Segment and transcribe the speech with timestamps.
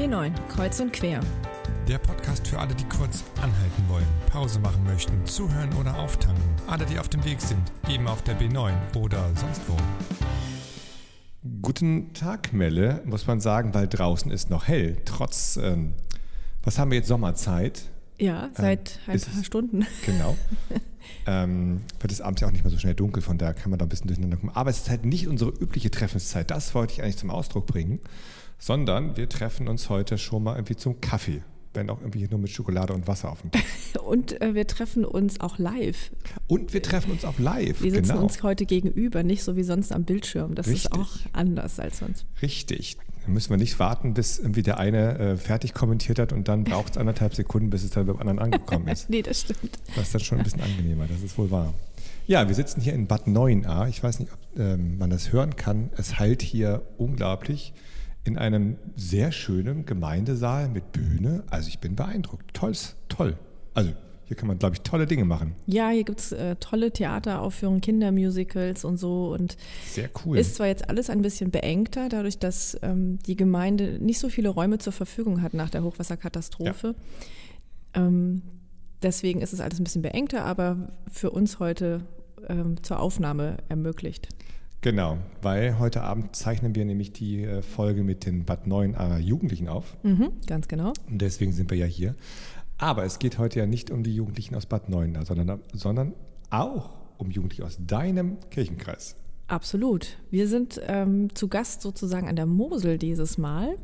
[0.00, 1.20] B9, Kreuz und Quer.
[1.86, 6.42] Der Podcast für alle, die kurz anhalten wollen, Pause machen möchten, zuhören oder auftanken.
[6.66, 9.76] Alle, die auf dem Weg sind, eben auf der B9 oder sonst wo.
[11.60, 14.96] Guten Tag, Melle, muss man sagen, weil draußen ist noch hell.
[15.04, 15.92] Trotz, ähm,
[16.62, 17.82] was haben wir jetzt, Sommerzeit?
[18.18, 19.86] Ja, seit ähm, ein paar Stunden.
[20.06, 20.34] Genau.
[21.26, 23.78] ähm, wird es abends ja auch nicht mehr so schnell dunkel, von daher kann man
[23.78, 24.56] da ein bisschen durcheinander kommen.
[24.56, 26.50] Aber es ist halt nicht unsere übliche Treffenszeit.
[26.50, 28.00] Das wollte ich eigentlich zum Ausdruck bringen
[28.60, 31.42] sondern wir treffen uns heute schon mal irgendwie zum Kaffee.
[31.72, 33.62] Wenn auch irgendwie nur mit Schokolade und Wasser auf dem Tisch.
[34.04, 36.10] Und äh, wir treffen uns auch live.
[36.48, 37.80] Und wir treffen uns auch live.
[37.80, 38.22] Wir sitzen genau.
[38.22, 40.56] uns heute gegenüber, nicht so wie sonst am Bildschirm.
[40.56, 40.86] Das Richtig.
[40.86, 42.26] ist auch anders als sonst.
[42.42, 42.96] Richtig.
[43.24, 46.64] Da müssen wir nicht warten, bis irgendwie der eine äh, fertig kommentiert hat und dann
[46.64, 49.08] braucht es anderthalb Sekunden, bis es dann beim anderen angekommen ist.
[49.10, 49.78] nee, das stimmt.
[49.94, 51.72] Das ist dann schon ein bisschen angenehmer, das ist wohl wahr.
[52.26, 53.88] Ja, wir sitzen hier in Bad 9a.
[53.88, 55.90] Ich weiß nicht, ob ähm, man das hören kann.
[55.96, 57.74] Es heilt hier unglaublich
[58.24, 61.44] in einem sehr schönen Gemeindesaal mit Bühne.
[61.50, 62.52] Also ich bin beeindruckt.
[62.54, 62.72] Toll,
[63.08, 63.36] toll.
[63.74, 63.92] Also
[64.30, 65.56] hier kann man, glaube ich, tolle Dinge machen.
[65.66, 69.32] Ja, hier gibt es äh, tolle Theateraufführungen, Kindermusicals und so.
[69.32, 70.38] Und Sehr cool.
[70.38, 74.50] Ist zwar jetzt alles ein bisschen beengter, dadurch, dass ähm, die Gemeinde nicht so viele
[74.50, 76.94] Räume zur Verfügung hat nach der Hochwasserkatastrophe.
[77.96, 78.06] Ja.
[78.06, 78.42] Ähm,
[79.02, 82.02] deswegen ist es alles ein bisschen beengter, aber für uns heute
[82.48, 84.28] ähm, zur Aufnahme ermöglicht.
[84.82, 89.68] Genau, weil heute Abend zeichnen wir nämlich die äh, Folge mit den Bad 9a Jugendlichen
[89.68, 89.96] auf.
[90.02, 90.94] Mhm, ganz genau.
[91.06, 92.14] Und deswegen sind wir ja hier.
[92.78, 96.14] Aber es geht heute ja nicht um die Jugendlichen aus Bad 9a, sondern, sondern
[96.48, 99.16] auch um Jugendliche aus deinem Kirchenkreis.
[99.48, 100.16] Absolut.
[100.30, 103.76] Wir sind ähm, zu Gast sozusagen an der Mosel dieses Mal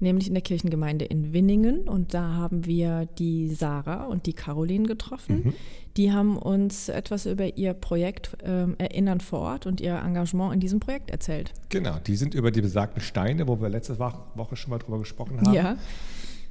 [0.00, 1.88] nämlich in der Kirchengemeinde in Winningen.
[1.88, 5.42] Und da haben wir die Sarah und die Caroline getroffen.
[5.44, 5.54] Mhm.
[5.96, 10.60] Die haben uns etwas über ihr Projekt äh, Erinnern vor Ort und ihr Engagement in
[10.60, 11.52] diesem Projekt erzählt.
[11.68, 15.40] Genau, die sind über die besagten Steine, wo wir letzte Woche schon mal drüber gesprochen
[15.40, 15.76] haben, ja.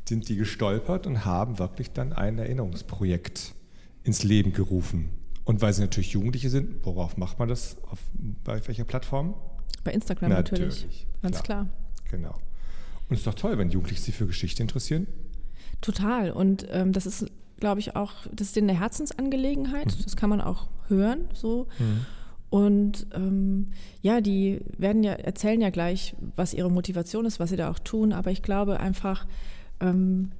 [0.08, 3.54] sind die gestolpert und haben wirklich dann ein Erinnerungsprojekt
[4.04, 5.10] ins Leben gerufen.
[5.46, 7.78] Und weil sie natürlich Jugendliche sind, worauf macht man das?
[7.90, 8.00] Auf,
[8.44, 9.34] bei welcher Plattform?
[9.86, 10.82] Bei Instagram natürlich.
[10.82, 11.08] natürlich.
[11.22, 11.68] Ganz klar.
[12.10, 12.12] klar.
[12.12, 12.36] Genau.
[13.10, 15.08] Und es ist doch toll, wenn Jugendliche sich für Geschichte interessieren.
[15.82, 16.32] Total.
[16.32, 17.26] Und ähm, das ist,
[17.60, 19.88] glaube ich, auch, das ist denen eine Herzensangelegenheit.
[19.88, 20.04] Mhm.
[20.04, 21.30] Das kann man auch hören.
[21.34, 21.68] So.
[21.80, 22.06] Mhm.
[22.50, 23.68] Und ähm,
[24.02, 27.80] ja, die werden ja, erzählen ja gleich, was ihre Motivation ist, was sie da auch
[27.80, 28.14] tun.
[28.14, 29.28] Aber ich glaube einfach,
[29.80, 30.32] ähm,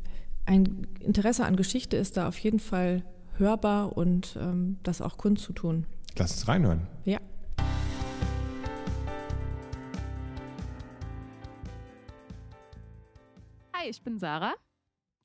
[0.46, 3.04] ein Interesse an Geschichte ist da auf jeden Fall
[3.38, 5.86] hörbar und ähm, das auch kundzutun.
[6.18, 6.88] Lass uns reinhören.
[7.06, 7.20] Ja.
[13.88, 14.54] Ich bin Sarah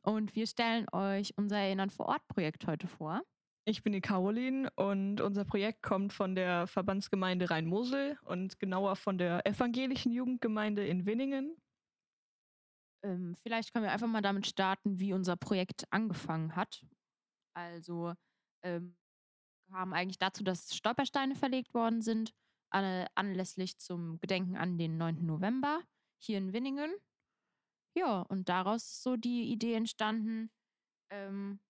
[0.02, 3.22] und wir stellen euch unser Erinnern vor Ort Projekt heute vor.
[3.64, 9.18] Ich bin die Caroline und unser Projekt kommt von der Verbandsgemeinde Rhein-Mosel und genauer von
[9.18, 11.56] der evangelischen Jugendgemeinde in Winningen.
[13.04, 16.86] Ähm, vielleicht können wir einfach mal damit starten, wie unser Projekt angefangen hat.
[17.54, 18.14] Also
[18.62, 18.96] ähm,
[19.72, 22.32] haben eigentlich dazu, dass Stolpersteine verlegt worden sind,
[22.70, 25.26] anlässlich zum Gedenken an den 9.
[25.26, 25.80] November
[26.18, 26.90] hier in Winningen.
[27.94, 30.50] Ja, und daraus ist so die Idee entstanden,
[31.10, 31.60] ähm,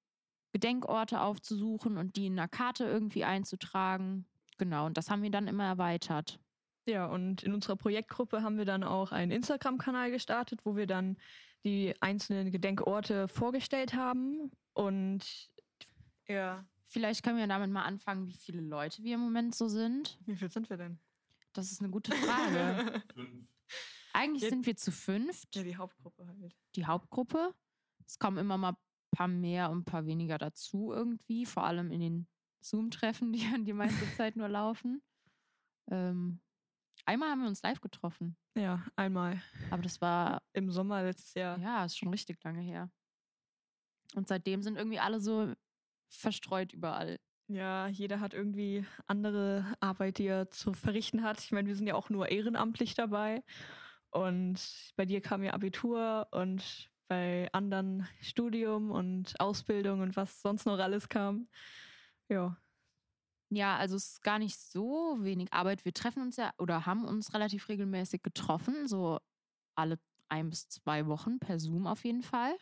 [0.52, 4.26] Gedenkorte aufzusuchen und die in einer Karte irgendwie einzutragen.
[4.58, 6.38] Genau, und das haben wir dann immer erweitert.
[6.86, 11.16] Ja, und in unserer Projektgruppe haben wir dann auch einen Instagram-Kanal gestartet, wo wir dann
[11.64, 14.50] die einzelnen Gedenkorte vorgestellt haben.
[14.74, 15.50] Und
[16.26, 16.64] ja.
[16.84, 20.18] Vielleicht können wir damit mal anfangen, wie viele Leute wir im Moment so sind.
[20.26, 20.98] Wie viel sind wir denn?
[21.54, 23.02] Das ist eine gute Frage.
[23.14, 23.48] Fünf.
[24.22, 25.56] Eigentlich ja, sind wir zu fünft.
[25.56, 26.56] Ja, die Hauptgruppe halt.
[26.76, 27.52] Die Hauptgruppe.
[28.06, 28.76] Es kommen immer mal ein
[29.10, 32.28] paar mehr und ein paar weniger dazu irgendwie, vor allem in den
[32.60, 35.02] Zoom-Treffen, die die meiste Zeit nur laufen.
[35.90, 36.40] Ähm,
[37.04, 38.36] einmal haben wir uns live getroffen.
[38.54, 39.42] Ja, einmal.
[39.70, 40.40] Aber das war.
[40.52, 41.58] Im Sommer letztes Jahr.
[41.58, 42.90] Ja, ist schon richtig lange her.
[44.14, 45.52] Und seitdem sind irgendwie alle so
[46.08, 47.18] verstreut überall.
[47.48, 51.40] Ja, jeder hat irgendwie andere Arbeit, die er zu verrichten hat.
[51.40, 53.42] Ich meine, wir sind ja auch nur ehrenamtlich dabei.
[54.12, 60.66] Und bei dir kam ja Abitur und bei anderen Studium und Ausbildung und was sonst
[60.66, 61.48] noch alles kam.
[62.28, 62.56] Ja.
[63.50, 65.84] Ja, also es ist gar nicht so wenig Arbeit.
[65.84, 69.18] Wir treffen uns ja oder haben uns relativ regelmäßig getroffen, so
[69.74, 69.98] alle
[70.28, 72.56] ein bis zwei Wochen per Zoom auf jeden Fall.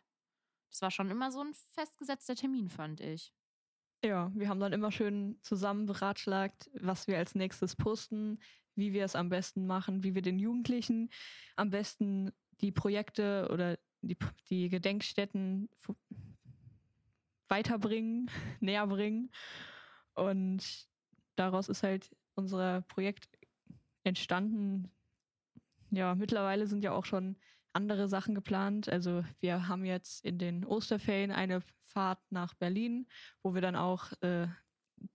[0.70, 3.32] Das war schon immer so ein festgesetzter Termin, fand ich.
[4.02, 8.38] Ja, wir haben dann immer schön zusammen beratschlagt, was wir als nächstes posten,
[8.74, 11.10] wie wir es am besten machen, wie wir den Jugendlichen
[11.56, 14.16] am besten die Projekte oder die,
[14.48, 15.68] die Gedenkstätten
[17.48, 18.30] weiterbringen,
[18.60, 19.30] näher bringen.
[20.14, 20.88] Und
[21.36, 23.28] daraus ist halt unser Projekt
[24.04, 24.90] entstanden.
[25.90, 27.36] Ja, mittlerweile sind ja auch schon
[27.72, 28.88] andere Sachen geplant.
[28.88, 33.06] Also wir haben jetzt in den Osterferien eine Fahrt nach Berlin,
[33.42, 34.46] wo wir dann auch äh,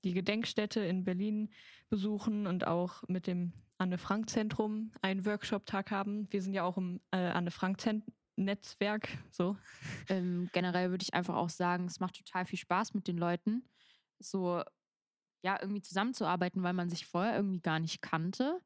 [0.04, 1.52] die Gedenkstätte in Berlin
[1.90, 6.32] besuchen und auch mit dem Anne-Frank-Zentrum einen Workshop-Tag haben.
[6.32, 9.10] Wir sind ja auch im äh, Anne-Frank-Netzwerk.
[9.32, 9.58] So.
[10.10, 13.68] Ähm, generell würde ich einfach auch sagen, es macht total viel Spaß mit den Leuten,
[14.20, 14.64] so
[15.44, 18.60] ja, irgendwie zusammenzuarbeiten, weil man sich vorher irgendwie gar nicht kannte.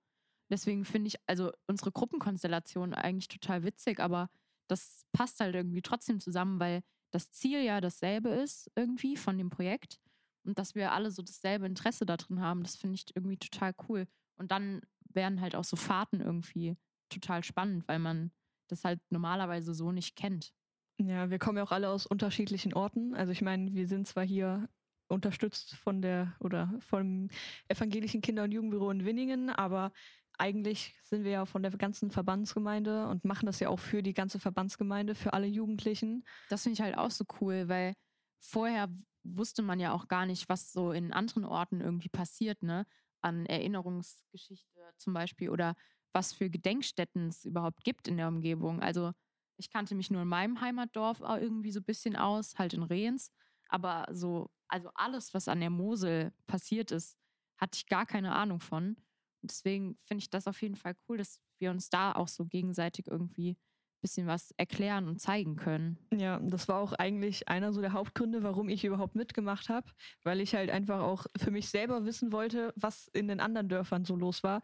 [0.50, 4.30] Deswegen finde ich also unsere Gruppenkonstellation eigentlich total witzig, aber
[4.68, 6.82] das passt halt irgendwie trotzdem zusammen, weil
[7.12, 10.00] das Ziel ja dasselbe ist irgendwie von dem Projekt
[10.44, 13.74] und dass wir alle so dasselbe Interesse da drin haben, das finde ich irgendwie total
[13.88, 14.08] cool.
[14.38, 16.78] Und dann wären halt auch so Fahrten irgendwie
[17.10, 18.32] total spannend, weil man
[18.68, 20.54] das halt normalerweise so nicht kennt.
[20.98, 23.16] Ja, wir kommen ja auch alle aus unterschiedlichen Orten.
[23.16, 24.70] Also ich meine, wir sind zwar hier
[25.08, 27.30] unterstützt von der oder vom
[27.68, 29.92] evangelischen Kinder- und Jugendbüro in Winningen, aber
[30.38, 34.14] eigentlich sind wir ja von der ganzen Verbandsgemeinde und machen das ja auch für die
[34.14, 36.24] ganze Verbandsgemeinde, für alle Jugendlichen.
[36.50, 37.94] Das finde ich halt auch so cool, weil
[38.40, 38.90] vorher
[39.24, 42.86] wusste man ja auch gar nicht, was so in anderen Orten irgendwie passiert, ne?
[43.22, 45.76] An Erinnerungsgeschichte zum Beispiel oder
[46.14, 48.82] was für Gedenkstätten es überhaupt gibt in der Umgebung.
[48.82, 49.12] Also
[49.58, 53.32] ich kannte mich nur in meinem Heimatdorf irgendwie so ein bisschen aus, halt in Rehens.
[53.68, 57.18] Aber so, also alles, was an der Mosel passiert ist,
[57.58, 58.96] hatte ich gar keine Ahnung von.
[59.42, 62.46] Und deswegen finde ich das auf jeden Fall cool, dass wir uns da auch so
[62.46, 63.58] gegenseitig irgendwie
[64.02, 65.98] bisschen was erklären und zeigen können.
[66.16, 69.92] Ja, das war auch eigentlich einer so der Hauptgründe, warum ich überhaupt mitgemacht habe,
[70.24, 74.06] weil ich halt einfach auch für mich selber wissen wollte, was in den anderen Dörfern
[74.06, 74.62] so los war.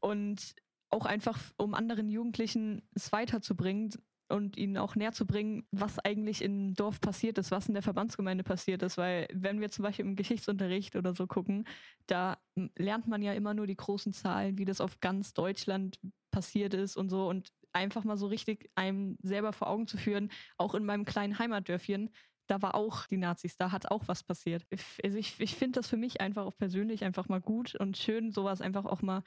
[0.00, 0.54] Und
[0.90, 3.90] auch einfach, um anderen Jugendlichen es weiterzubringen,
[4.28, 7.82] und ihnen auch näher zu bringen, was eigentlich im Dorf passiert ist, was in der
[7.82, 8.98] Verbandsgemeinde passiert ist.
[8.98, 11.66] Weil wenn wir zum Beispiel im Geschichtsunterricht oder so gucken,
[12.06, 12.38] da
[12.76, 16.00] lernt man ja immer nur die großen Zahlen, wie das auf ganz Deutschland
[16.30, 17.28] passiert ist und so.
[17.28, 21.38] Und einfach mal so richtig einem selber vor Augen zu führen, auch in meinem kleinen
[21.38, 22.10] Heimatdörfchen,
[22.46, 24.64] da war auch die Nazis, da hat auch was passiert.
[25.02, 28.30] Also ich, ich finde das für mich einfach auch persönlich einfach mal gut und schön,
[28.32, 29.22] sowas einfach auch mal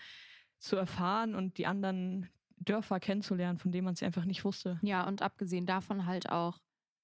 [0.60, 4.80] zu erfahren und die anderen Dörfer kennenzulernen, von denen man es einfach nicht wusste.
[4.82, 6.60] Ja, und abgesehen davon halt auch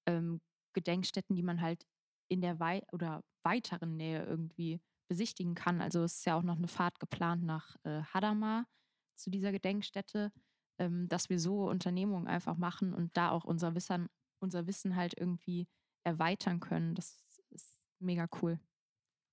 [0.06, 0.40] ähm,
[0.74, 1.86] Gedenkstätten, die man halt
[2.28, 5.80] in der Wei oder weiteren Nähe irgendwie besichtigen kann.
[5.80, 8.66] Also es ist ja auch noch eine Fahrt geplant nach äh, Hadamar
[9.14, 10.32] zu dieser Gedenkstätte,
[10.78, 14.08] dass wir so Unternehmungen einfach machen und da auch unser Wissen,
[14.40, 15.68] unser Wissen halt irgendwie
[16.04, 16.94] erweitern können.
[16.94, 18.60] Das ist mega cool.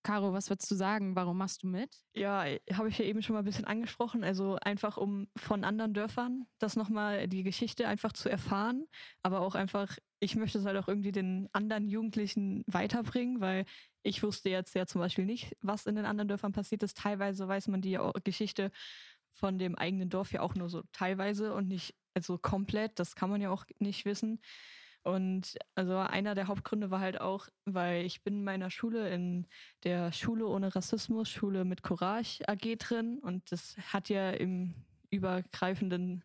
[0.06, 1.16] Caro, was würdest du sagen?
[1.16, 2.04] Warum machst du mit?
[2.14, 2.44] Ja,
[2.74, 4.26] habe ich ja eben schon mal ein bisschen angesprochen.
[4.26, 8.86] Also einfach, um von anderen Dörfern das nochmal die Geschichte einfach zu erfahren.
[9.22, 13.66] Aber auch einfach, ich möchte es halt auch irgendwie den anderen Jugendlichen weiterbringen, weil
[14.02, 16.98] ich wusste jetzt ja zum Beispiel nicht, was in den anderen Dörfern passiert ist.
[16.98, 18.72] Teilweise weiß man die Geschichte
[19.34, 23.00] von dem eigenen Dorf ja auch nur so teilweise und nicht also komplett.
[23.00, 24.40] Das kann man ja auch nicht wissen.
[25.04, 29.48] Und also einer der Hauptgründe war halt auch, weil ich bin in meiner Schule in
[29.84, 34.74] der Schule ohne Rassismus, Schule mit Courage AG drin und das hat ja im
[35.10, 36.24] übergreifenden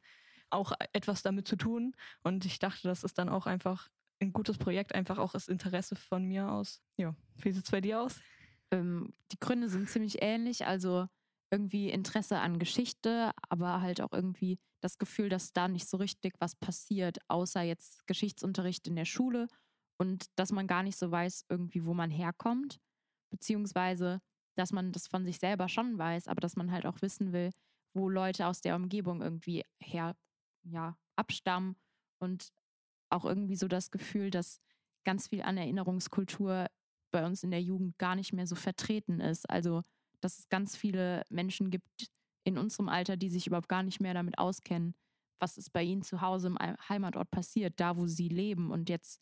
[0.50, 1.94] auch etwas damit zu tun.
[2.22, 3.90] Und ich dachte, das ist dann auch einfach
[4.20, 6.80] ein gutes Projekt, einfach auch das Interesse von mir aus.
[6.96, 8.20] Ja, wie sieht es bei dir aus?
[8.70, 10.66] Ähm, die Gründe sind ziemlich ähnlich.
[10.66, 11.08] Also
[11.50, 16.34] irgendwie Interesse an Geschichte, aber halt auch irgendwie das Gefühl, dass da nicht so richtig
[16.38, 19.48] was passiert, außer jetzt Geschichtsunterricht in der Schule
[19.98, 22.78] und dass man gar nicht so weiß, irgendwie, wo man herkommt,
[23.30, 24.20] beziehungsweise,
[24.56, 27.50] dass man das von sich selber schon weiß, aber dass man halt auch wissen will,
[27.94, 30.16] wo Leute aus der Umgebung irgendwie her,
[30.62, 31.76] ja, abstammen
[32.20, 32.52] und
[33.10, 34.60] auch irgendwie so das Gefühl, dass
[35.04, 36.66] ganz viel an Erinnerungskultur
[37.10, 39.48] bei uns in der Jugend gar nicht mehr so vertreten ist.
[39.48, 39.82] Also,
[40.20, 42.10] dass es ganz viele Menschen gibt
[42.44, 44.94] in unserem Alter, die sich überhaupt gar nicht mehr damit auskennen,
[45.38, 46.58] was ist bei ihnen zu Hause im
[46.88, 49.20] Heimatort passiert, da wo sie leben und jetzt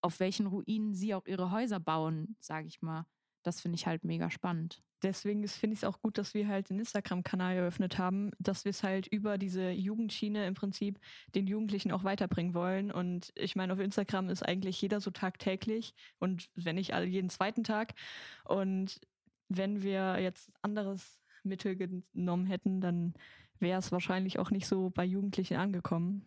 [0.00, 3.06] auf welchen Ruinen sie auch ihre Häuser bauen, sage ich mal.
[3.42, 4.82] Das finde ich halt mega spannend.
[5.02, 8.70] Deswegen finde ich es auch gut, dass wir halt den Instagram-Kanal eröffnet haben, dass wir
[8.70, 10.98] es halt über diese Jugendschiene im Prinzip
[11.36, 12.90] den Jugendlichen auch weiterbringen wollen.
[12.90, 17.30] Und ich meine, auf Instagram ist eigentlich jeder so tagtäglich und wenn nicht alle jeden
[17.30, 17.94] zweiten Tag.
[18.44, 19.00] Und
[19.48, 23.14] wenn wir jetzt anderes Mittel genommen hätten, dann
[23.58, 26.26] wäre es wahrscheinlich auch nicht so bei Jugendlichen angekommen.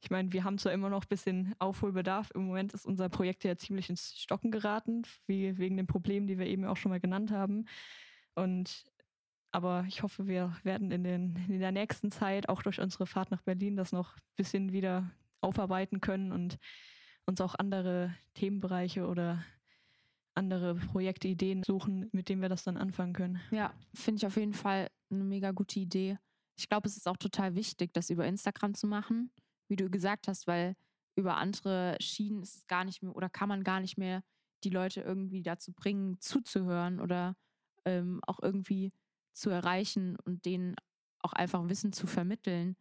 [0.00, 2.30] Ich meine, wir haben zwar immer noch ein bisschen Aufholbedarf.
[2.34, 6.38] Im Moment ist unser Projekt ja ziemlich ins Stocken geraten, wie, wegen den Problemen, die
[6.38, 7.66] wir eben auch schon mal genannt haben.
[8.34, 8.84] Und
[9.50, 13.30] aber ich hoffe, wir werden in, den, in der nächsten Zeit auch durch unsere Fahrt
[13.30, 15.10] nach Berlin das noch ein bisschen wieder
[15.40, 16.58] aufarbeiten können und
[17.24, 19.42] uns auch andere Themenbereiche oder
[20.38, 23.40] andere Projektideen suchen, mit denen wir das dann anfangen können.
[23.50, 26.18] Ja, finde ich auf jeden Fall eine mega gute Idee.
[26.56, 29.30] Ich glaube, es ist auch total wichtig, das über Instagram zu machen.
[29.70, 30.76] wie du gesagt hast, weil
[31.14, 34.22] über andere Schienen ist es gar nicht mehr oder kann man gar nicht mehr
[34.64, 37.36] die Leute irgendwie dazu bringen, zuzuhören oder
[37.84, 38.92] ähm, auch irgendwie
[39.34, 40.74] zu erreichen und denen
[41.20, 42.76] auch einfach Wissen zu vermitteln,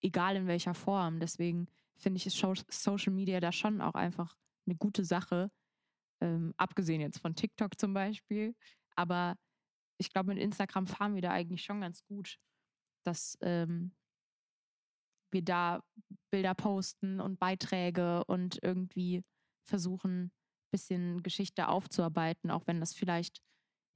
[0.00, 1.18] egal in welcher Form.
[1.18, 5.50] Deswegen finde ich Social Media da schon auch einfach eine gute Sache,
[6.22, 8.54] ähm, abgesehen jetzt von TikTok zum Beispiel.
[8.94, 9.36] Aber
[9.98, 12.38] ich glaube, mit Instagram fahren wir da eigentlich schon ganz gut,
[13.04, 13.92] dass ähm,
[15.32, 15.82] wir da
[16.30, 19.24] Bilder posten und Beiträge und irgendwie
[19.64, 20.30] versuchen, ein
[20.70, 23.42] bisschen Geschichte aufzuarbeiten, auch wenn das vielleicht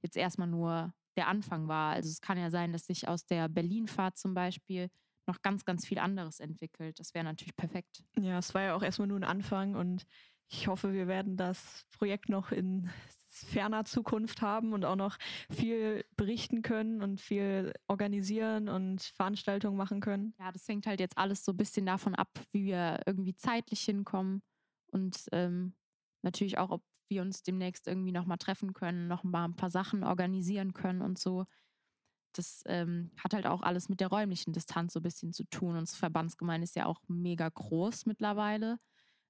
[0.03, 1.93] jetzt erstmal nur der Anfang war.
[1.93, 4.89] Also es kann ja sein, dass sich aus der Berlin-Fahrt zum Beispiel
[5.27, 6.99] noch ganz, ganz viel anderes entwickelt.
[6.99, 8.03] Das wäre natürlich perfekt.
[8.17, 10.05] Ja, es war ja auch erstmal nur ein Anfang und
[10.49, 12.89] ich hoffe, wir werden das Projekt noch in
[13.27, 15.17] ferner Zukunft haben und auch noch
[15.49, 20.33] viel berichten können und viel organisieren und Veranstaltungen machen können.
[20.39, 23.81] Ja, das hängt halt jetzt alles so ein bisschen davon ab, wie wir irgendwie zeitlich
[23.81, 24.41] hinkommen
[24.91, 25.75] und ähm,
[26.23, 30.03] natürlich auch, ob wir uns demnächst irgendwie nochmal treffen können, noch mal ein paar Sachen
[30.03, 31.45] organisieren können und so.
[32.33, 35.77] Das ähm, hat halt auch alles mit der räumlichen Distanz so ein bisschen zu tun.
[35.77, 38.79] Unsere Verbandsgemeinde ist ja auch mega groß mittlerweile.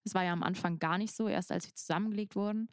[0.07, 2.69] Es war ja am Anfang gar nicht so, erst als wir zusammengelegt wurden.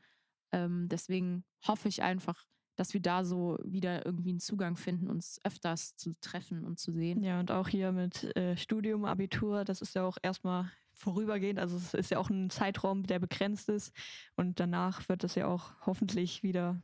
[0.53, 5.41] Ähm, deswegen hoffe ich einfach, dass wir da so wieder irgendwie einen Zugang finden, uns
[5.45, 7.23] öfters zu treffen und zu sehen.
[7.23, 11.59] Ja, und auch hier mit äh, Studium, Abitur, das ist ja auch erstmal vorübergehend.
[11.59, 13.93] Also es ist ja auch ein Zeitraum, der begrenzt ist.
[14.37, 16.81] Und danach wird es ja auch hoffentlich wieder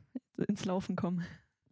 [0.47, 1.25] ins Laufen kommen.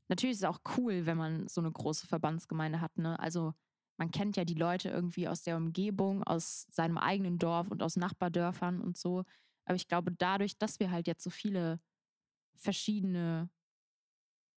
[0.07, 2.98] Natürlich ist es auch cool, wenn man so eine große Verbandsgemeinde hat.
[2.98, 3.19] Ne?
[3.19, 3.53] Also
[4.00, 7.98] man kennt ja die Leute irgendwie aus der Umgebung, aus seinem eigenen Dorf und aus
[7.98, 9.25] Nachbardörfern und so.
[9.65, 11.82] Aber ich glaube, dadurch, dass wir halt jetzt so viele
[12.56, 13.50] verschiedene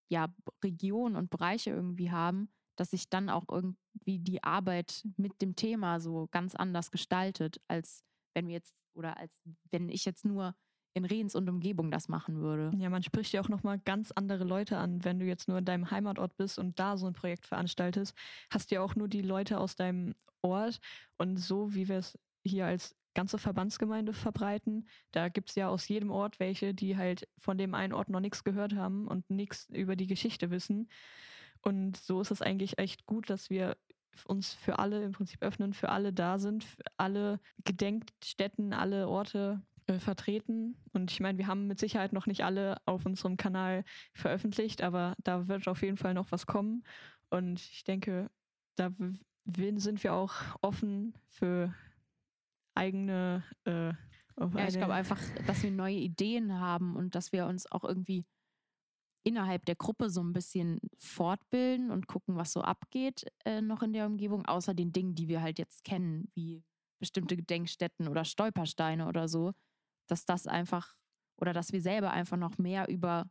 [0.08, 0.32] ja,
[0.62, 5.98] Regionen und Bereiche irgendwie haben, dass sich dann auch irgendwie die Arbeit mit dem Thema
[5.98, 9.32] so ganz anders gestaltet, als wenn wir jetzt oder als
[9.72, 10.54] wenn ich jetzt nur
[10.94, 12.70] in Rehens und Umgebung das machen würde.
[12.78, 15.04] Ja, man spricht ja auch nochmal ganz andere Leute an.
[15.04, 18.14] Wenn du jetzt nur in deinem Heimatort bist und da so ein Projekt veranstaltest,
[18.50, 20.80] hast du ja auch nur die Leute aus deinem Ort.
[21.18, 25.88] Und so wie wir es hier als ganze Verbandsgemeinde verbreiten, da gibt es ja aus
[25.88, 29.68] jedem Ort welche, die halt von dem einen Ort noch nichts gehört haben und nichts
[29.70, 30.88] über die Geschichte wissen.
[31.62, 33.76] Und so ist es eigentlich echt gut, dass wir
[34.26, 39.62] uns für alle im Prinzip öffnen, für alle da sind, für alle Gedenkstätten, alle Orte
[39.92, 40.76] äh, vertreten.
[40.92, 43.84] Und ich meine, wir haben mit Sicherheit noch nicht alle auf unserem Kanal
[44.14, 46.84] veröffentlicht, aber da wird auf jeden Fall noch was kommen.
[47.30, 48.30] Und ich denke,
[48.76, 51.74] da sind wir auch offen für
[52.74, 53.44] eigene.
[53.64, 53.92] Äh,
[54.38, 58.24] ja, ich glaube einfach, dass wir neue Ideen haben und dass wir uns auch irgendwie
[59.24, 63.92] innerhalb der Gruppe so ein bisschen fortbilden und gucken, was so abgeht äh, noch in
[63.92, 66.64] der Umgebung, außer den Dingen, die wir halt jetzt kennen, wie
[66.98, 69.52] bestimmte Gedenkstätten oder Stolpersteine oder so,
[70.12, 70.94] dass das einfach
[71.40, 73.24] oder dass wir selber einfach noch mehr über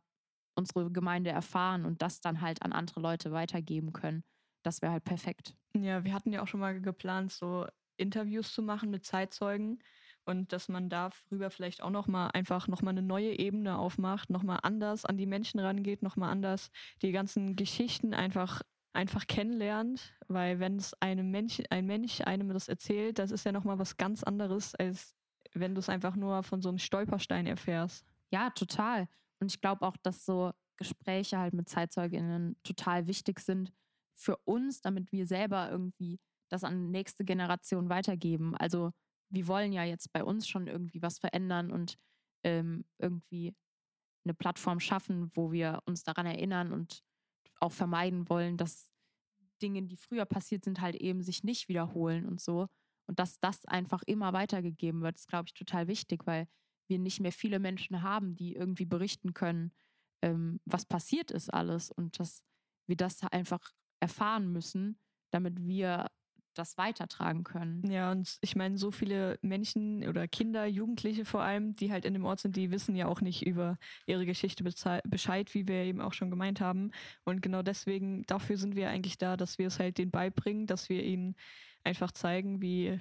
[0.54, 4.24] unsere Gemeinde erfahren und das dann halt an andere Leute weitergeben können.
[4.64, 5.54] Das wäre halt perfekt.
[5.74, 9.78] Ja, wir hatten ja auch schon mal geplant, so Interviews zu machen mit Zeitzeugen
[10.24, 14.28] und dass man darüber vielleicht auch noch mal einfach noch mal eine neue Ebene aufmacht,
[14.28, 16.70] noch mal anders an die Menschen rangeht, noch mal anders
[17.00, 18.62] die ganzen Geschichten einfach
[18.92, 23.52] einfach kennenlernt, weil wenn es einem Mensch, ein Mensch einem das erzählt, das ist ja
[23.52, 25.16] noch mal was ganz anderes als
[25.54, 28.06] wenn du es einfach nur von so einem Stolperstein erfährst.
[28.30, 29.08] Ja, total.
[29.40, 33.72] Und ich glaube auch, dass so Gespräche halt mit ZeitzeugInnen total wichtig sind
[34.14, 38.54] für uns, damit wir selber irgendwie das an nächste Generation weitergeben.
[38.56, 38.92] Also
[39.30, 41.96] wir wollen ja jetzt bei uns schon irgendwie was verändern und
[42.44, 43.54] ähm, irgendwie
[44.24, 47.02] eine Plattform schaffen, wo wir uns daran erinnern und
[47.60, 48.90] auch vermeiden wollen, dass
[49.62, 52.68] Dinge, die früher passiert sind, halt eben sich nicht wiederholen und so.
[53.06, 56.46] Und dass das einfach immer weitergegeben wird, ist, glaube ich, total wichtig, weil
[56.88, 59.72] wir nicht mehr viele Menschen haben, die irgendwie berichten können,
[60.22, 62.42] ähm, was passiert ist alles und dass
[62.86, 63.60] wir das einfach
[64.00, 64.98] erfahren müssen,
[65.30, 66.08] damit wir
[66.54, 67.90] das weitertragen können.
[67.90, 72.12] Ja, und ich meine, so viele Menschen oder Kinder, Jugendliche vor allem, die halt in
[72.12, 74.62] dem Ort sind, die wissen ja auch nicht über ihre Geschichte
[75.04, 76.90] Bescheid, wie wir eben auch schon gemeint haben.
[77.24, 80.88] Und genau deswegen, dafür sind wir eigentlich da, dass wir es halt denen beibringen, dass
[80.88, 81.36] wir ihnen
[81.84, 83.00] einfach zeigen, wie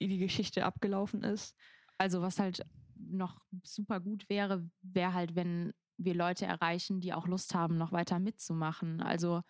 [0.00, 1.56] die Geschichte abgelaufen ist.
[1.98, 7.26] Also was halt noch super gut wäre, wäre halt, wenn wir Leute erreichen, die auch
[7.26, 9.00] Lust haben, noch weiter mitzumachen.
[9.00, 9.42] Also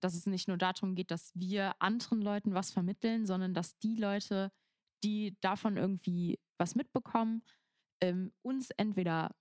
[0.00, 3.96] dass es nicht nur darum geht, dass wir anderen Leuten was vermitteln, sondern dass die
[3.96, 4.50] Leute,
[5.04, 7.42] die davon irgendwie was mitbekommen,
[8.00, 9.34] ähm, uns entweder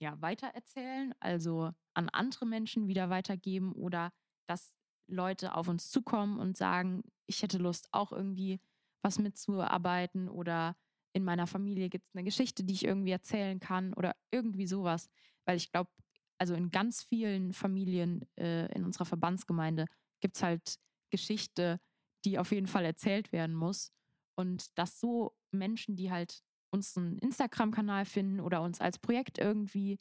[0.00, 4.12] ja weitererzählen, also an andere Menschen wieder weitergeben oder
[4.46, 4.72] dass
[5.08, 8.60] Leute auf uns zukommen und sagen, ich hätte Lust, auch irgendwie
[9.02, 10.76] was mitzuarbeiten oder
[11.12, 15.08] in meiner Familie gibt es eine Geschichte, die ich irgendwie erzählen kann oder irgendwie sowas.
[15.46, 15.90] Weil ich glaube,
[16.38, 19.86] also in ganz vielen Familien äh, in unserer Verbandsgemeinde
[20.20, 20.76] gibt es halt
[21.10, 21.80] Geschichte,
[22.24, 23.92] die auf jeden Fall erzählt werden muss.
[24.36, 29.98] Und dass so Menschen, die halt unseren Instagram-Kanal finden oder uns als Projekt irgendwie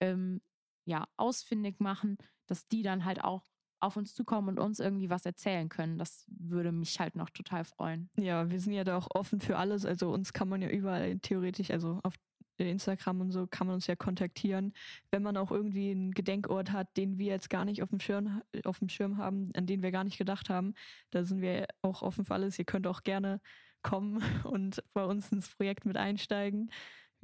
[0.00, 0.40] ähm,
[0.86, 3.44] ja, ausfindig machen, dass die dann halt auch
[3.80, 5.98] auf uns zukommen und uns irgendwie was erzählen können.
[5.98, 8.08] Das würde mich halt noch total freuen.
[8.16, 9.84] Ja, wir sind ja da auch offen für alles.
[9.84, 12.14] Also uns kann man ja überall theoretisch, also auf
[12.56, 14.72] Instagram und so kann man uns ja kontaktieren.
[15.10, 18.42] Wenn man auch irgendwie einen Gedenkort hat, den wir jetzt gar nicht auf dem Schirm,
[18.64, 20.74] auf dem Schirm haben, an den wir gar nicht gedacht haben,
[21.10, 22.58] da sind wir auch offen für alles.
[22.58, 23.40] Ihr könnt auch gerne
[23.82, 26.70] kommen und bei uns ins Projekt mit einsteigen.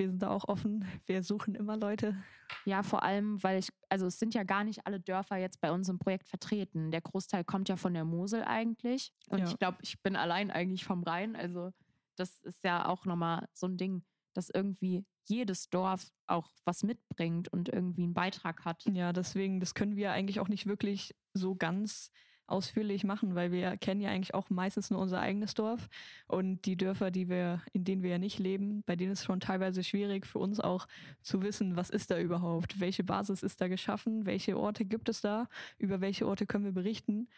[0.00, 0.86] Wir sind da auch offen.
[1.04, 2.16] Wir suchen immer Leute.
[2.64, 5.70] Ja, vor allem, weil ich, also es sind ja gar nicht alle Dörfer jetzt bei
[5.70, 6.90] uns im Projekt vertreten.
[6.90, 9.12] Der Großteil kommt ja von der Mosel eigentlich.
[9.28, 9.44] Und ja.
[9.44, 11.36] ich glaube, ich bin allein eigentlich vom Rhein.
[11.36, 11.70] Also
[12.16, 14.02] das ist ja auch nochmal so ein Ding,
[14.32, 18.82] dass irgendwie jedes Dorf auch was mitbringt und irgendwie einen Beitrag hat.
[18.86, 22.10] Ja, deswegen, das können wir eigentlich auch nicht wirklich so ganz
[22.50, 25.88] ausführlich machen, weil wir kennen ja eigentlich auch meistens nur unser eigenes Dorf.
[26.26, 29.24] Und die Dörfer, die wir, in denen wir ja nicht leben, bei denen ist es
[29.24, 30.86] schon teilweise schwierig für uns auch
[31.22, 35.20] zu wissen, was ist da überhaupt, welche Basis ist da geschaffen, welche Orte gibt es
[35.20, 37.28] da, über welche Orte können wir berichten.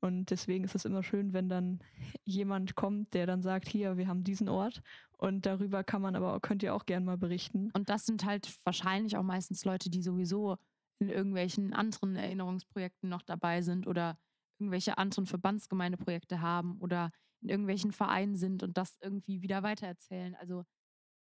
[0.00, 1.80] Und deswegen ist es immer schön, wenn dann
[2.24, 4.82] jemand kommt, der dann sagt, hier, wir haben diesen Ort.
[5.18, 7.70] Und darüber kann man aber, könnt ihr auch gern mal berichten.
[7.74, 10.56] Und das sind halt wahrscheinlich auch meistens Leute, die sowieso
[11.00, 14.18] in irgendwelchen anderen Erinnerungsprojekten noch dabei sind oder
[14.60, 17.10] irgendwelche anderen Verbandsgemeindeprojekte haben oder
[17.42, 20.34] in irgendwelchen Vereinen sind und das irgendwie wieder weitererzählen.
[20.36, 20.64] Also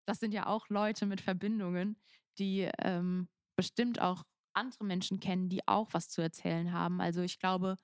[0.07, 2.01] das sind ja auch Leute mit Verbindungen,
[2.39, 4.25] die ähm, bestimmt auch
[4.55, 7.01] andere Menschen kennen, die auch was zu erzählen haben.
[7.01, 7.77] Also ich glaube,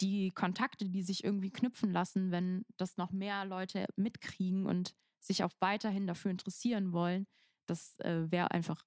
[0.00, 5.44] die Kontakte, die sich irgendwie knüpfen lassen, wenn das noch mehr Leute mitkriegen und sich
[5.44, 7.26] auch weiterhin dafür interessieren wollen,
[7.66, 8.84] das äh, wäre einfach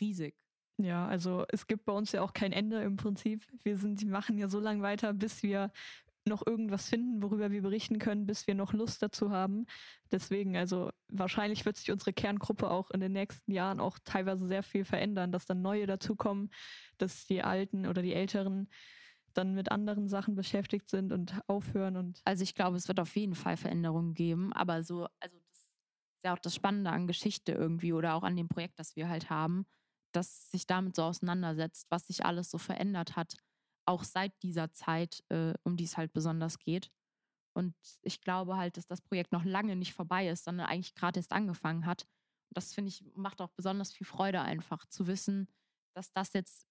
[0.00, 0.36] riesig.
[0.82, 3.46] Ja, also es gibt bei uns ja auch kein Ende im Prinzip.
[3.62, 5.72] Wir sind, machen ja so lange weiter, bis wir
[6.26, 9.66] noch irgendwas finden, worüber wir berichten können, bis wir noch Lust dazu haben.
[10.10, 14.62] Deswegen, also wahrscheinlich wird sich unsere Kerngruppe auch in den nächsten Jahren auch teilweise sehr
[14.62, 16.50] viel verändern, dass dann neue dazukommen,
[16.98, 18.68] dass die Alten oder die Älteren
[19.34, 22.20] dann mit anderen Sachen beschäftigt sind und aufhören und.
[22.24, 25.68] Also ich glaube, es wird auf jeden Fall Veränderungen geben, aber so, also das ist
[26.24, 29.30] ja auch das Spannende an Geschichte irgendwie oder auch an dem Projekt, das wir halt
[29.30, 29.66] haben
[30.12, 33.34] das sich damit so auseinandersetzt, was sich alles so verändert hat,
[33.86, 36.90] auch seit dieser Zeit, äh, um die es halt besonders geht.
[37.56, 41.18] Und ich glaube halt, dass das Projekt noch lange nicht vorbei ist, sondern eigentlich gerade
[41.18, 42.04] erst angefangen hat.
[42.48, 45.48] Und das finde ich, macht auch besonders viel Freude einfach zu wissen,
[45.94, 46.66] dass das jetzt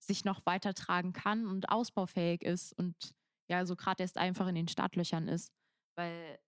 [0.00, 3.14] sich noch weitertragen kann und ausbaufähig ist und
[3.50, 5.52] ja, so gerade erst einfach in den Startlöchern ist,
[5.96, 6.38] weil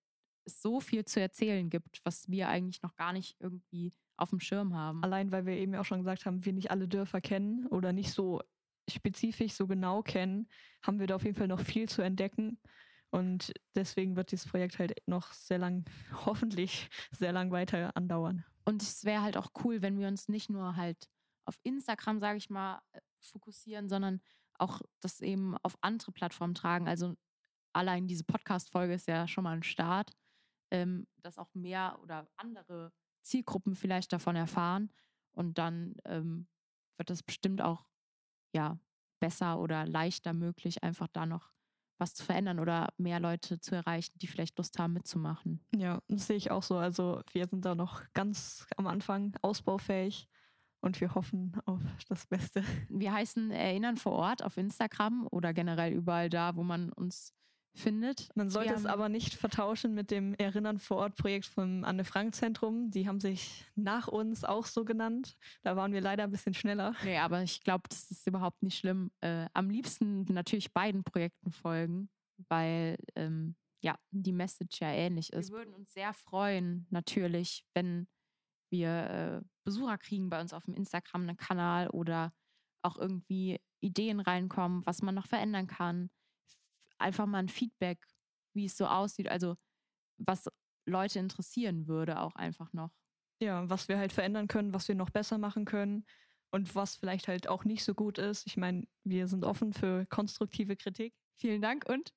[0.44, 4.40] es so viel zu erzählen gibt, was wir eigentlich noch gar nicht irgendwie auf dem
[4.40, 5.02] Schirm haben.
[5.02, 8.12] Allein, weil wir eben auch schon gesagt haben, wir nicht alle Dörfer kennen oder nicht
[8.12, 8.40] so
[8.88, 10.48] spezifisch, so genau kennen,
[10.83, 12.61] haben wir da auf jeden Fall noch viel zu entdecken.
[13.11, 15.85] Und deswegen wird dieses Projekt halt noch sehr lang,
[16.26, 18.44] hoffentlich sehr lang weiter andauern.
[18.64, 21.09] Und es wäre halt auch cool, wenn wir uns nicht nur halt
[21.44, 22.80] auf Instagram, sage ich mal,
[23.20, 24.20] fokussieren, sondern
[24.59, 26.87] auch das eben auf andere Plattformen tragen.
[26.87, 27.16] Also
[27.72, 30.12] allein diese Podcast-Folge ist ja schon mal ein Start,
[30.70, 34.90] ähm, dass auch mehr oder andere Zielgruppen vielleicht davon erfahren.
[35.33, 36.48] Und dann ähm,
[36.96, 37.87] wird es bestimmt auch
[38.52, 38.78] ja,
[39.20, 41.52] besser oder leichter möglich, einfach da noch
[41.98, 45.64] was zu verändern oder mehr Leute zu erreichen, die vielleicht Lust haben mitzumachen.
[45.76, 46.78] Ja, das sehe ich auch so.
[46.78, 50.26] Also wir sind da noch ganz am Anfang ausbaufähig
[50.80, 52.64] und wir hoffen auf das Beste.
[52.88, 57.35] Wir heißen Erinnern vor Ort auf Instagram oder generell überall da, wo man uns
[57.74, 58.28] findet.
[58.35, 62.90] Man sollte es aber nicht vertauschen mit dem Erinnern vor Ort Projekt vom Anne-Frank-Zentrum.
[62.90, 65.37] Die haben sich nach uns auch so genannt.
[65.62, 66.94] Da waren wir leider ein bisschen schneller.
[67.04, 69.11] Nee, aber ich glaube, das ist überhaupt nicht schlimm.
[69.20, 72.11] Äh, am liebsten natürlich beiden Projekten folgen,
[72.48, 75.50] weil ähm, ja, die Message ja ähnlich ist.
[75.50, 78.09] Wir würden uns sehr freuen, natürlich, wenn
[78.70, 82.33] wir äh, Besucher kriegen bei uns auf dem Instagram-Kanal oder
[82.83, 86.11] auch irgendwie Ideen reinkommen, was man noch verändern kann
[87.00, 88.06] einfach mal ein Feedback,
[88.54, 89.56] wie es so aussieht, also
[90.18, 90.48] was
[90.86, 92.90] Leute interessieren würde, auch einfach noch.
[93.40, 96.04] Ja, was wir halt verändern können, was wir noch besser machen können
[96.50, 98.46] und was vielleicht halt auch nicht so gut ist.
[98.46, 101.14] Ich meine, wir sind offen für konstruktive Kritik.
[101.36, 102.12] Vielen Dank und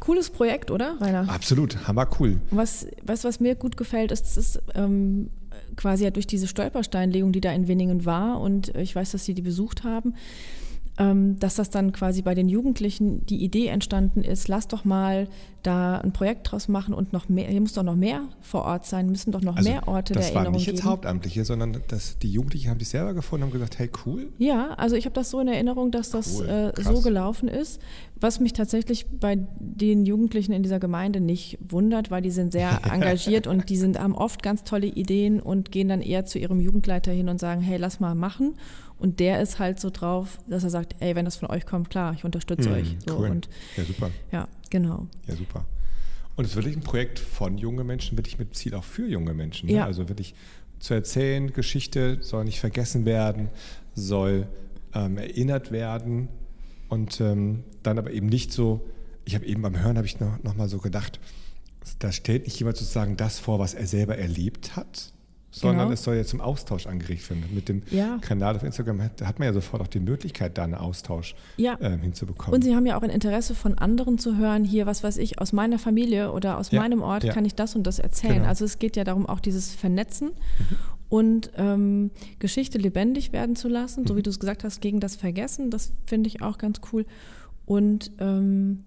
[0.00, 1.28] Cooles Projekt, oder, Rainer?
[1.28, 2.40] Absolut, hammer cool.
[2.50, 5.30] Was, was, was mir gut gefällt, ist, es ist ähm,
[5.76, 9.34] quasi ja durch diese Stolpersteinlegung, die da in Winningen war, und ich weiß, dass Sie
[9.34, 10.14] die besucht haben,
[10.96, 15.26] dass das dann quasi bei den Jugendlichen die Idee entstanden ist, lass doch mal
[15.62, 18.84] da ein Projekt draus machen und noch mehr, hier muss doch noch mehr vor Ort
[18.84, 20.88] sein, müssen doch noch Also, mehr Orte das der waren Erinnerung nicht jetzt geben.
[20.90, 24.74] Hauptamtliche, sondern das, die Jugendlichen haben sich selber gefunden und haben gesagt, hey cool, Ja,
[24.74, 27.80] also ich habe das so in Erinnerung, dass das Cool, äh, so gelaufen ist.
[28.20, 32.80] Was mich tatsächlich bei den Jugendlichen in dieser Gemeinde nicht wundert, weil die sind sehr
[32.92, 36.60] engagiert und die sind, haben oft ganz tolle Ideen und gehen dann eher zu ihrem
[36.60, 38.54] Jugendleiter hin und sagen, hey, lass mal machen.
[39.02, 41.90] Und der ist halt so drauf, dass er sagt, ey, wenn das von euch kommt,
[41.90, 42.96] klar, ich unterstütze Hm, euch.
[43.04, 43.30] So, cool.
[43.30, 45.08] Und ja super, ja, genau.
[45.26, 45.64] ja super.
[46.36, 49.34] Und es ist wirklich ein Projekt von jungen Menschen, wirklich mit Ziel auch für junge
[49.34, 49.68] Menschen.
[49.68, 49.74] Ne?
[49.74, 49.86] Ja.
[49.86, 50.36] Also wirklich
[50.78, 53.48] zu erzählen, Geschichte soll nicht vergessen werden,
[53.96, 54.46] soll
[54.94, 56.28] ähm, erinnert werden
[56.88, 58.86] und ähm, dann aber eben nicht so,
[59.24, 61.18] ich habe eben beim Hören, habe ich noch, noch mal so gedacht,
[61.98, 65.11] da stellt nicht jemand sozusagen das vor, was er selber erlebt hat,
[65.54, 65.92] sondern Genau.
[65.92, 67.44] es soll ja zum Austausch angeregt werden.
[67.54, 68.18] Mit dem Ja.
[68.22, 71.76] Kanal auf Instagram hat, hat man ja sofort auch die Möglichkeit, da einen Austausch Ja.
[71.80, 72.54] ähm, hinzubekommen.
[72.54, 75.38] Und sie haben ja auch ein Interesse von anderen zu hören, hier, was weiß ich,
[75.40, 78.34] aus meiner Familie oder aus Ja, meinem Ort kann ich das und das erzählen.
[78.36, 78.48] Genau.
[78.48, 80.30] Also es geht ja darum, auch dieses Vernetzen
[81.10, 84.06] und ähm, Geschichte lebendig werden zu lassen, Mhm.
[84.06, 85.70] so wie du es gesagt hast, gegen das Vergessen.
[85.70, 87.04] Das finde ich auch ganz cool.
[87.66, 88.84] Und ähm,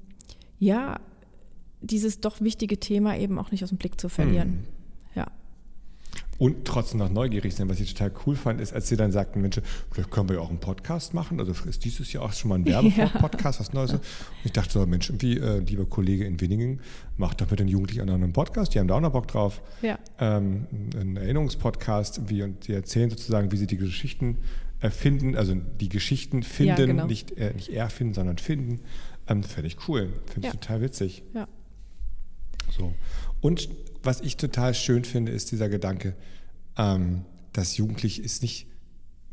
[0.57, 0.99] ja,
[1.81, 4.49] dieses doch wichtige Thema eben auch nicht aus dem Blick zu verlieren.
[4.49, 4.74] Mhm.
[6.37, 6.45] Ja.
[6.45, 7.69] Und trotzdem noch neugierig sein.
[7.69, 9.59] Was ich total cool fand, ist, als sie dann sagten, Mensch,
[9.91, 11.39] vielleicht können wir ja auch einen Podcast machen.
[11.39, 13.93] Also ist dieses Jahr auch schon mal ein Werbepodcast, was Neues.
[13.93, 14.01] Und
[14.43, 16.81] ich dachte so, Mensch, irgendwie, äh, lieber Kollege in Winningen,
[17.17, 18.73] macht doch mit den Jugendlichen einen Podcast.
[18.75, 19.61] Die haben da auch noch Bock drauf.
[19.81, 19.97] Ja.
[20.19, 24.37] Ähm, einen Erinnerungspodcast irgendwie und die erzählen sozusagen, wie sie die Geschichten
[24.81, 27.07] erfinden, also die Geschichten finden, genau.
[27.07, 28.81] nicht, äh, nicht erfinden, sondern finden.
[29.27, 30.09] Ähm, Finde ich cool.
[30.27, 30.59] Finde ich Ja.
[30.59, 31.23] total witzig.
[31.33, 31.47] Ja.
[32.77, 32.93] So.
[33.41, 33.69] Und
[34.03, 36.15] was ich total schön finde, ist dieser Gedanke,
[36.77, 37.21] ähm,
[37.53, 38.67] dass Jugendlich ist nicht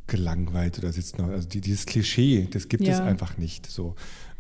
[0.07, 3.05] gelangweilt oder sitzt noch, also die, dieses Klischee, das gibt es Ja.
[3.05, 3.67] einfach nicht.
[3.67, 3.95] So.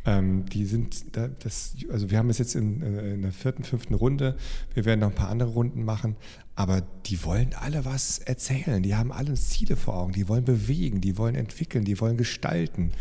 [0.04, 3.62] Ähm, die sind, da, das, also wir haben es jetzt in, äh, in der vierten,
[3.62, 4.36] fünften Runde,
[4.74, 6.16] wir werden noch ein paar andere Runden machen,
[6.56, 11.00] aber die wollen alle was erzählen, die haben alle Ziele vor Augen, die wollen bewegen,
[11.00, 12.92] die wollen entwickeln, die wollen gestalten.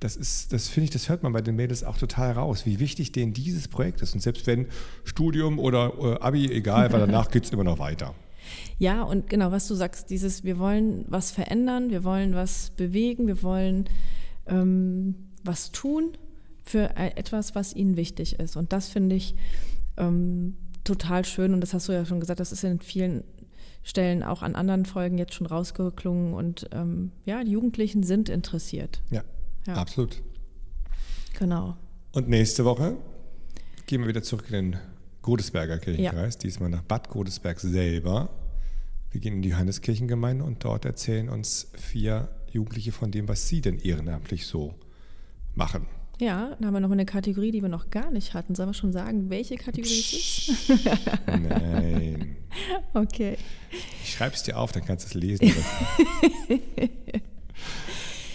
[0.00, 2.78] Das ist, das finde ich, das hört man bei den Mädels auch total raus, wie
[2.78, 4.14] wichtig denen dieses Projekt ist.
[4.14, 4.66] Und selbst wenn
[5.04, 8.14] Studium oder äh, Abi, egal, weil danach geht es immer noch weiter.
[8.78, 13.26] Ja, und genau, was du sagst, dieses, wir wollen was verändern, wir wollen was bewegen,
[13.26, 13.88] wir wollen
[14.46, 16.12] ähm, was tun
[16.64, 18.56] für e- etwas, was ihnen wichtig ist.
[18.56, 19.34] Und das finde ich
[19.96, 21.54] ähm, total schön.
[21.54, 23.24] Und das hast du ja schon gesagt, das ist in vielen
[23.82, 26.34] Stellen auch an anderen Folgen jetzt schon rausgeklungen.
[26.34, 29.02] Und ähm, ja, die Jugendlichen sind interessiert.
[29.10, 29.22] Ja,
[29.66, 29.74] Ja.
[29.74, 30.22] absolut.
[31.38, 31.76] Genau.
[32.12, 32.96] Und nächste Woche
[33.86, 34.80] gehen wir wieder zurück in den
[35.22, 38.30] Godesberger Kirchenkreis, diesmal nach Bad Godesberg selber.
[39.10, 43.60] Wir gehen in die Johanneskirchengemeinde und dort erzählen uns vier Jugendliche von dem, was sie
[43.60, 44.74] denn ehrenamtlich so
[45.54, 45.86] machen.
[46.20, 48.54] Ja, dann haben wir noch eine Kategorie, die wir noch gar nicht hatten.
[48.54, 50.72] Sollen wir schon sagen, welche Kategorie es ist?
[51.26, 52.36] Nein.
[52.92, 53.36] Okay.
[54.02, 55.52] Ich schreib's dir auf, dann kannst du es lesen.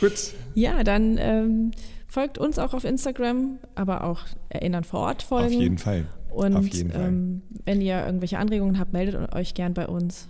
[0.04, 1.72] Gut, Ja, dann ähm,
[2.08, 5.56] folgt uns auch auf Instagram, aber auch Erinnern vor Ort folgen.
[5.56, 6.06] auf jeden Fall.
[6.30, 7.08] Und auf jeden Fall.
[7.08, 10.28] Ähm, wenn ihr irgendwelche Anregungen habt, meldet euch gern bei uns.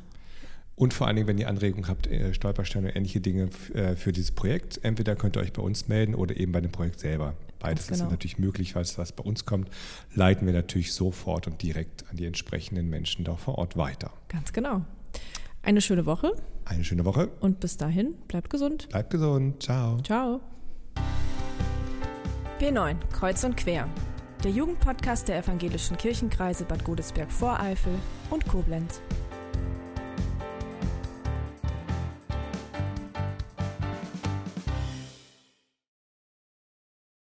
[0.75, 4.12] Und vor allen Dingen, wenn ihr Anregungen habt, äh, Stolpersteine und ähnliche Dinge äh, für
[4.12, 7.36] dieses Projekt, entweder könnt ihr euch bei uns melden oder eben bei dem Projekt selber.
[7.59, 8.03] Beides genau.
[8.03, 9.69] ist natürlich möglich, falls was bei uns kommt,
[10.13, 14.12] leiten wir natürlich sofort und direkt an die entsprechenden Menschen da vor Ort weiter.
[14.29, 14.81] Ganz genau.
[15.62, 16.33] Eine schöne Woche
[16.65, 18.88] Eine schöne Woche, und bis dahin, bleibt gesund.
[18.89, 20.02] bleibt gesund, ciao.
[20.02, 20.39] Ciao.
[22.60, 23.88] B9, Kreuz und Quer.
[24.43, 27.93] Der Jugendpodcast der evangelischen Kirchenkreise Bad Godesberg-Voreifel
[28.30, 29.02] und Koblenz.